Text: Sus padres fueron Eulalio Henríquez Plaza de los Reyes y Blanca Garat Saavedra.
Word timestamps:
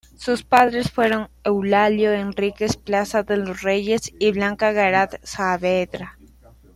Sus 0.17 0.41
padres 0.41 0.89
fueron 0.91 1.29
Eulalio 1.43 2.11
Henríquez 2.11 2.75
Plaza 2.75 3.21
de 3.21 3.37
los 3.37 3.61
Reyes 3.61 4.11
y 4.17 4.31
Blanca 4.31 4.71
Garat 4.71 5.21
Saavedra. 5.23 6.17